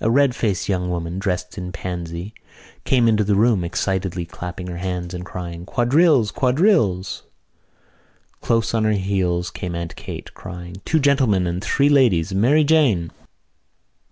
[0.00, 2.32] A red faced young woman, dressed in pansy,
[2.84, 6.30] came into the room, excitedly clapping her hands and crying: "Quadrilles!
[6.30, 7.22] Quadrilles!"
[8.40, 13.10] Close on her heels came Aunt Kate, crying: "Two gentlemen and three ladies, Mary Jane!"